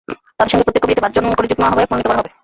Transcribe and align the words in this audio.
তাঁদের 0.37 0.51
সঙ্গে 0.51 0.65
প্রত্যেক 0.65 0.83
কমিটিতে 0.83 1.03
পাঁচজন 1.05 1.33
করে 1.37 1.49
যুগ্ম 1.51 1.63
আহ্বায়ক 1.69 1.89
মনোনীত 1.89 2.07
করা 2.09 2.19
হবে। 2.19 2.29